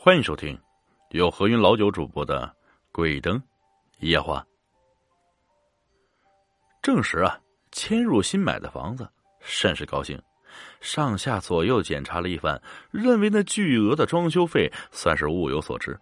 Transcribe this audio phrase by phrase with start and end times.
[0.00, 0.56] 欢迎收听
[1.10, 2.46] 由何云老九主播的
[2.92, 3.42] 《鬼灯
[3.98, 4.40] 夜话》。
[6.80, 7.36] 郑石啊，
[7.72, 9.10] 迁入新买的房子，
[9.40, 10.16] 甚是高兴，
[10.80, 12.62] 上下左右检查了一番，
[12.92, 15.98] 认为那巨额的装修费算是物有所值。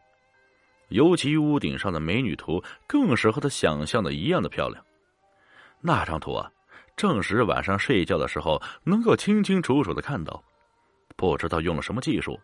[0.88, 4.84] 尤其屋顶上的美女图，更是和他想象的一样的漂亮。
[5.80, 6.52] 那张图啊，
[6.98, 10.44] 郑石晚上睡觉的时候能够清清楚楚的看到，
[11.16, 12.38] 不知道用了什么技术。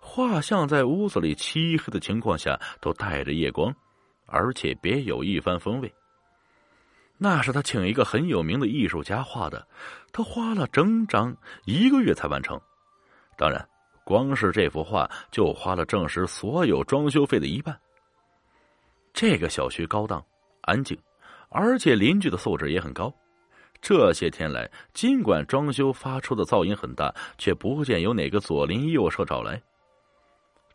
[0.00, 3.74] 画像在屋子里漆黑的情况下都带着夜光，
[4.26, 5.92] 而且别有一番风味。
[7.16, 9.66] 那是他请一个很有名的艺术家画的，
[10.12, 12.60] 他花了整整一个月才完成。
[13.36, 13.68] 当然，
[14.04, 17.76] 光是这幅画就花了证实所有装修费的一半。
[19.12, 20.24] 这个小区高档、
[20.62, 20.98] 安静，
[21.48, 23.12] 而且邻居的素质也很高。
[23.84, 29.62] 这些天来，尽管装修发出的噪音很大，却不见有哪个左邻右舍找来。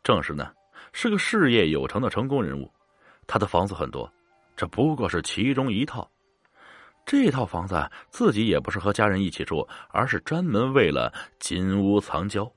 [0.04, 0.54] 正是呢，
[0.94, 2.72] 是个事业有成的成功人物。
[3.26, 4.08] 他的房子很多，
[4.56, 6.08] 这不过是其中一套。
[7.04, 12.48] 这套房子自己也不是和家人一起住，而是专门为了金屋藏娇。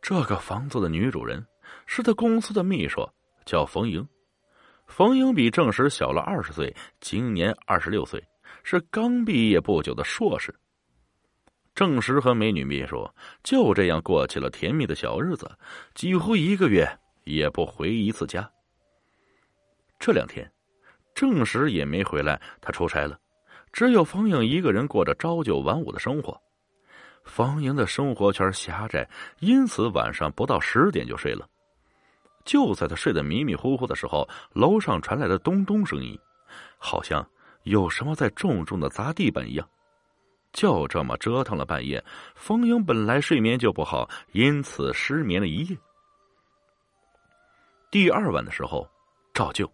[0.00, 1.46] 这个房子的女主人
[1.84, 3.06] 是他公司的秘书，
[3.44, 4.08] 叫冯莹。
[4.86, 8.24] 冯莹比郑石小了二十岁，今年二十六岁。
[8.68, 10.52] 是刚毕业不久的硕士。
[11.72, 13.08] 郑石和美女秘书
[13.44, 15.48] 就这样过起了甜蜜的小日子，
[15.94, 16.84] 几乎一个月
[17.22, 18.50] 也不回一次家。
[20.00, 20.50] 这两天，
[21.14, 23.16] 郑石也没回来，他出差了，
[23.72, 26.36] 只有方颖一个人过着朝九晚五的生活。
[27.22, 29.08] 方颖的生活圈狭窄，
[29.38, 31.48] 因此晚上不到十点就睡了。
[32.44, 36.18] 就在他睡得迷迷糊糊的时候，楼上传来了咚咚声音，
[36.78, 37.24] 好像……
[37.66, 39.68] 有什么在重重的砸地板一样，
[40.52, 42.02] 就这么折腾了半夜。
[42.36, 45.76] 冯英本来睡眠就不好，因此失眠了一夜。
[47.90, 48.88] 第二晚的时候
[49.34, 49.68] 照旧，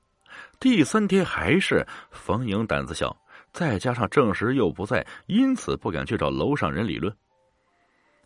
[0.59, 3.15] 第三天还是冯英胆子小，
[3.53, 7.15] 再加上郑石又不在，因此不敢去找楼上人理论。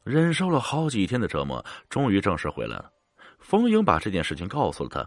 [0.04, 2.88] 忍受了好几天的折磨，终于郑石回来了。
[3.40, 5.04] 冯英把这件事情告诉了他，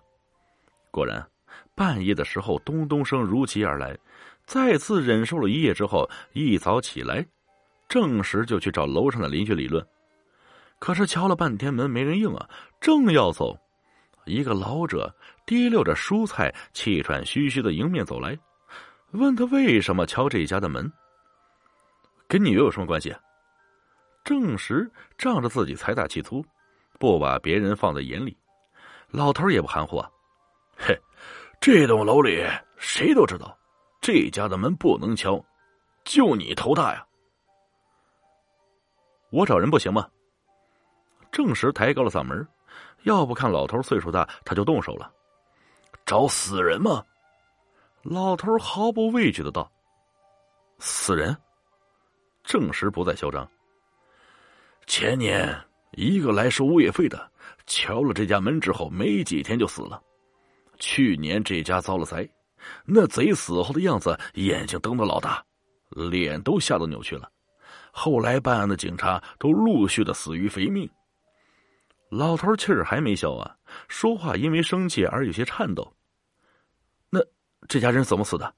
[0.91, 1.25] 果然，
[1.73, 3.97] 半夜的时候咚咚声如期而来。
[4.49, 7.23] 再次忍受了一夜之后，一早起来，
[7.87, 9.85] 郑石就去找楼上的邻居理论。
[10.79, 12.49] 可是敲了半天门没人应啊！
[12.81, 13.55] 正要走，
[14.25, 15.15] 一个老者
[15.45, 18.35] 提溜着蔬菜，气喘吁吁的迎面走来，
[19.11, 20.91] 问他为什么敲这家的门。
[22.27, 23.15] 跟你又有什么关系？
[24.23, 26.43] 郑石仗着自己财大气粗，
[26.97, 28.35] 不把别人放在眼里。
[29.11, 30.09] 老头也不含糊啊，
[30.75, 30.99] 嘿，
[31.61, 32.43] 这栋楼里
[32.77, 33.55] 谁都知道。
[34.01, 35.43] 这家的门不能敲，
[36.03, 37.05] 就你头大呀！
[39.29, 40.09] 我找人不行吗？
[41.31, 42.47] 郑石抬高了嗓门，
[43.03, 45.11] 要不看老头岁数大，他就动手了。
[46.05, 47.05] 找死人吗？
[48.01, 49.69] 老头毫不畏惧的道
[50.79, 51.35] ：“死人。”
[52.43, 53.47] 郑石不再嚣张。
[54.87, 55.55] 前年
[55.91, 57.31] 一个来收物业费的，
[57.67, 60.01] 敲了这家门之后，没几天就死了。
[60.79, 62.27] 去年这家遭了灾。
[62.85, 65.43] 那贼死后的样子，眼睛瞪得老大，
[65.89, 67.31] 脸都吓得扭曲了。
[67.91, 70.89] 后来办案的警察都陆续的死于非命。
[72.09, 73.55] 老头气儿还没消啊，
[73.87, 75.91] 说话因为生气而有些颤抖。
[77.09, 77.19] 那
[77.67, 78.53] 这家人怎么死的？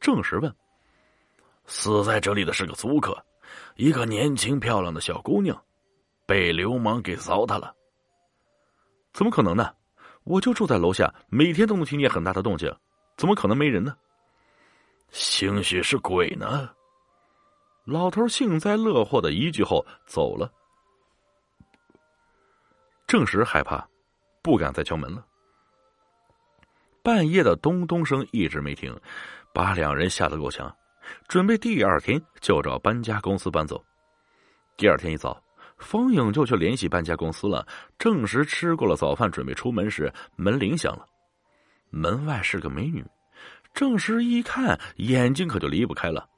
[0.00, 0.54] 郑石问。
[1.66, 3.16] 死在这里的是个租客，
[3.76, 5.60] 一个年轻漂亮的小姑娘，
[6.26, 7.74] 被流氓给糟蹋了。
[9.12, 9.72] 怎么可能呢？
[10.24, 12.72] 我就住在楼下，每天都能听见很大的动静。
[13.20, 13.94] 怎么可能没人呢？
[15.10, 16.70] 兴许是鬼呢。
[17.84, 20.50] 老头幸灾乐祸的一句后走了。
[23.06, 23.86] 郑石害怕，
[24.40, 25.22] 不敢再敲门了。
[27.02, 28.98] 半夜的咚咚声一直没停，
[29.52, 30.74] 把两人吓得够呛，
[31.28, 33.84] 准备第二天就找搬家公司搬走。
[34.78, 35.38] 第二天一早，
[35.76, 37.68] 方颖就去联系搬家公司了。
[37.98, 41.06] 郑石吃过了早饭，准备出门时，门铃响了。
[41.90, 43.04] 门外是个美女，
[43.74, 46.28] 郑石一看，眼睛可就离不开了。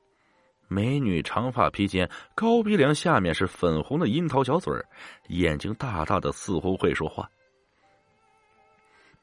[0.69, 4.83] 美女长发披肩，高鼻梁下面是粉红的樱桃小嘴儿，
[5.29, 7.29] 眼睛大大的，似乎会说话。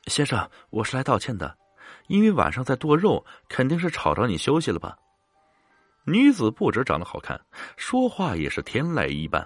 [0.05, 1.57] 先生，我是来道歉的，
[2.07, 4.95] 因为晚上在剁肉，肯定是吵着你休息了吧？
[6.05, 7.39] 女子不止长得好看，
[7.75, 9.41] 说话也是天籁一般。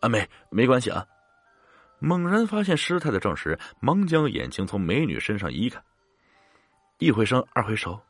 [0.00, 1.06] 啊，没没关系啊。
[1.98, 5.82] 猛然发现失态的郑石，忙将眼睛从美女身上移开。
[6.98, 8.00] 一回生，二回熟，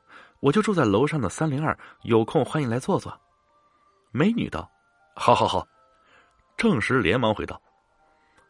[0.41, 3.19] 我就住在楼上的三零二，有空欢迎来坐坐。
[4.13, 4.71] 美女道
[5.17, 5.67] ：“好好好。”
[6.59, 7.61] 郑石连忙回道：“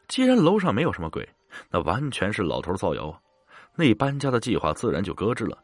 [0.08, 1.26] 既然楼上没有什么鬼，
[1.70, 3.20] 那完全是老头造谣啊！
[3.76, 5.56] 那搬家的计划自然就搁置了。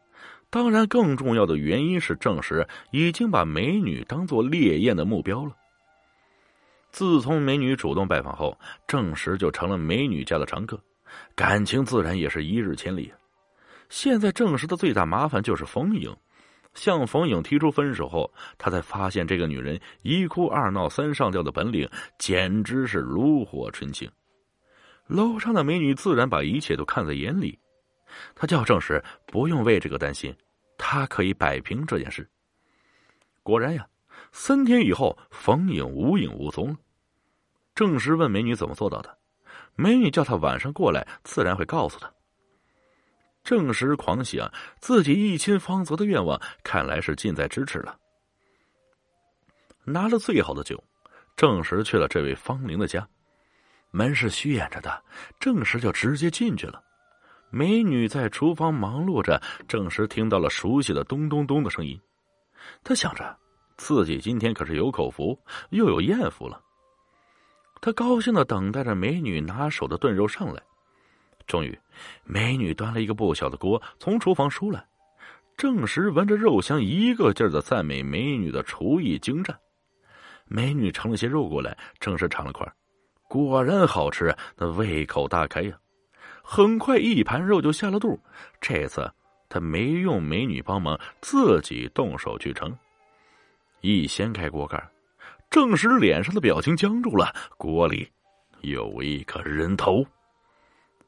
[0.49, 5.51] 当然，更重要的原因是郑石已经把美女当做猎艳的目标了。
[6.91, 8.57] 自从美女主动拜访后，
[8.87, 10.79] 郑石就成了美女家的常客，
[11.35, 13.11] 感情自然也是一日千里。
[13.91, 16.15] 现在证实的最大麻烦就是冯颖，
[16.73, 24.09] 向冯颖提出分手后，他才发现这个女人一哭二闹三上吊的本领简直是炉火纯青。
[25.07, 27.59] 楼上的美女自然把一切都看在眼里，
[28.33, 30.33] 他叫郑石不用为这个担心，
[30.77, 32.27] 他可以摆平这件事。
[33.43, 33.85] 果然呀。
[34.31, 36.77] 三天以后，冯颖无影无踪了。
[37.75, 39.17] 郑石问美女怎么做到的，
[39.75, 42.09] 美女叫他晚上过来，自然会告诉他。
[43.43, 47.97] 郑石狂喜啊，自己一亲芳泽的愿望看来是近在咫尺了。
[49.83, 50.81] 拿了最好的酒，
[51.35, 53.07] 郑石去了这位芳龄的家，
[53.89, 55.03] 门是虚掩着的，
[55.39, 56.83] 郑石就直接进去了。
[57.49, 61.99] 美女在厨房忙碌着，郑石听到了熟悉的咚咚咚的声音，
[62.83, 63.37] 他想着。
[63.77, 65.35] 自己今天可是有口福，
[65.71, 66.61] 又有艳福了。
[67.81, 70.61] 他高兴的等待着美女拿手的炖肉上来。
[71.47, 71.77] 终于，
[72.23, 74.85] 美女端了一个不小的锅从厨房出来。
[75.57, 79.55] 郑时闻着肉香，一个劲儿的赞美美女的厨艺精湛。
[80.47, 82.65] 美女盛了些肉过来，郑时尝了块，
[83.27, 85.77] 果然好吃，那胃口大开呀。
[86.43, 88.19] 很快，一盘肉就下了肚。
[88.59, 89.09] 这次
[89.47, 92.75] 他没用美女帮忙，自己动手去盛。
[93.81, 94.83] 一掀开锅盖，
[95.49, 97.33] 郑时脸上的表情僵住了。
[97.57, 98.09] 锅里
[98.61, 100.03] 有一颗人头，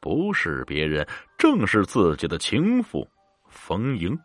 [0.03, 1.07] 不是别人，
[1.37, 3.07] 正是自己的情妇
[3.47, 4.19] 冯莹。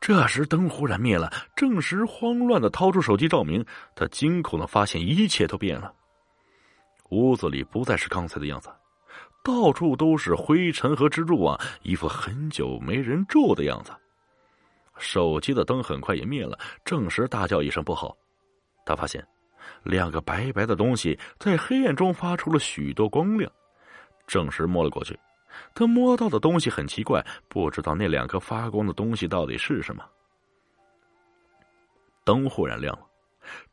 [0.00, 3.62] 这时灯忽然灭了，郑时慌乱的掏出手机照明，
[3.94, 5.92] 他惊恐的发现一切都变了。
[7.10, 8.70] 屋子里不再是刚才的样子，
[9.44, 13.92] 到处都是灰尘和蜘蛛网，一副很久没人住的样子。
[14.96, 18.16] 手机的灯很快也灭了，郑时大叫一声“不好”，
[18.86, 19.22] 他发现
[19.82, 23.52] 两个白白的东西在黑暗中发出了许多光亮。
[24.26, 25.18] 郑时摸了过去，
[25.74, 30.04] 他摸到的东西很奇怪，不知道那两颗发光的东西到底是什么。
[32.24, 33.06] 灯忽然亮了，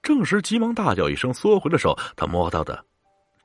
[0.02, 1.98] 郑时急忙大叫一声，缩回了手。
[2.16, 2.86] 他摸到的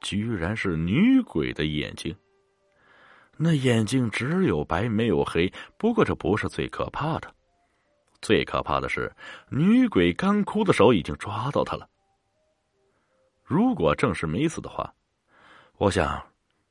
[0.00, 2.14] 居然是女鬼的眼睛，
[3.36, 5.52] 那眼睛只有白没有黑。
[5.78, 7.32] 不过这不是最可怕的。
[8.20, 9.14] 最可怕的是，
[9.48, 11.88] 女鬼干枯的手已经抓到他了。
[13.44, 14.92] 如果正是没死的话，
[15.76, 16.20] 我想，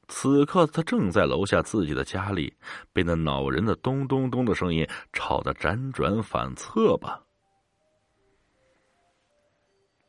[0.07, 2.53] 此刻他正在楼下自己的家里，
[2.93, 7.21] 被那恼人的咚咚咚的声音吵得辗转反侧吧。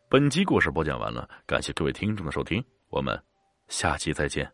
[0.08, 3.20] 本集故事播讲完了，感谢各位听众的收听，我们
[3.68, 4.50] 下期再见。